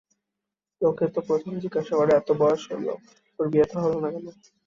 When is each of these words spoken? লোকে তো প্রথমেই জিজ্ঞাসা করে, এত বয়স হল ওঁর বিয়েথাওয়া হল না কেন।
লোকে 0.81 1.05
তো 1.13 1.19
প্রথমেই 1.27 1.63
জিজ্ঞাসা 1.63 1.93
করে, 1.99 2.11
এত 2.15 2.29
বয়স 2.41 2.61
হল 2.71 2.85
ওঁর 3.39 3.47
বিয়েথাওয়া 3.53 3.85
হল 3.85 3.95
না 4.03 4.09
কেন। 4.13 4.27